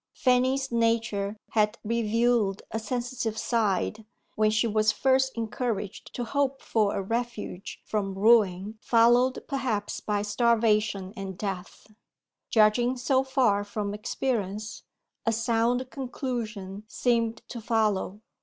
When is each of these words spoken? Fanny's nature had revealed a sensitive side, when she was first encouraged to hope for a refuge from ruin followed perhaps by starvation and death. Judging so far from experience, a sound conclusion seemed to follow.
Fanny's 0.15 0.71
nature 0.71 1.37
had 1.51 1.77
revealed 1.83 2.63
a 2.71 2.79
sensitive 2.79 3.37
side, 3.37 4.03
when 4.33 4.49
she 4.49 4.65
was 4.65 4.91
first 4.91 5.37
encouraged 5.37 6.11
to 6.15 6.23
hope 6.23 6.59
for 6.59 6.95
a 6.95 7.03
refuge 7.03 7.79
from 7.85 8.15
ruin 8.17 8.79
followed 8.81 9.43
perhaps 9.47 9.99
by 9.99 10.23
starvation 10.23 11.13
and 11.15 11.37
death. 11.37 11.85
Judging 12.49 12.97
so 12.97 13.23
far 13.23 13.63
from 13.63 13.93
experience, 13.93 14.81
a 15.27 15.31
sound 15.31 15.91
conclusion 15.91 16.81
seemed 16.87 17.43
to 17.47 17.61
follow. 17.61 18.21